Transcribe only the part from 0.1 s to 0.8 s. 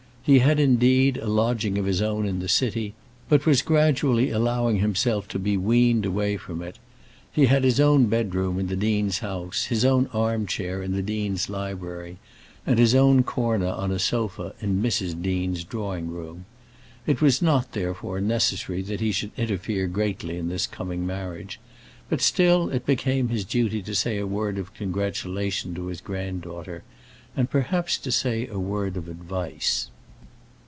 He had,